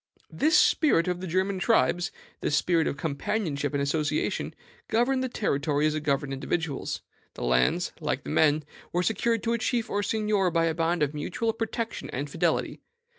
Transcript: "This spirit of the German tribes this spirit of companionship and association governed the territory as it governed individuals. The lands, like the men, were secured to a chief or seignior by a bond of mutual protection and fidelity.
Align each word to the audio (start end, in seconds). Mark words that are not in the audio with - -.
"This 0.31 0.57
spirit 0.57 1.07
of 1.07 1.21
the 1.21 1.27
German 1.27 1.59
tribes 1.59 2.11
this 2.39 2.55
spirit 2.55 2.87
of 2.87 2.97
companionship 2.97 3.71
and 3.75 3.83
association 3.83 4.55
governed 4.87 5.23
the 5.23 5.29
territory 5.29 5.85
as 5.85 5.93
it 5.93 6.01
governed 6.01 6.33
individuals. 6.33 7.03
The 7.35 7.43
lands, 7.43 7.91
like 7.99 8.23
the 8.23 8.31
men, 8.31 8.63
were 8.91 9.03
secured 9.03 9.43
to 9.43 9.53
a 9.53 9.59
chief 9.59 9.91
or 9.91 10.01
seignior 10.01 10.51
by 10.51 10.65
a 10.65 10.73
bond 10.73 11.03
of 11.03 11.13
mutual 11.13 11.53
protection 11.53 12.09
and 12.09 12.27
fidelity. 12.31 12.81